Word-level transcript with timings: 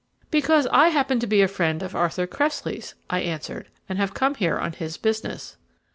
"Because 0.31 0.65
I 0.71 0.87
happen 0.87 1.19
to 1.19 1.27
be 1.27 1.43
a 1.43 1.47
friend 1.47 1.83
of 1.83 1.93
Arthur 1.95 2.25
Cressley's," 2.25 2.95
I 3.07 3.19
answered, 3.19 3.67
"and 3.87 3.99
have 3.99 4.15
come 4.15 4.33
here 4.33 4.57
on 4.57 4.71
his 4.73 4.97
business." 4.97 5.57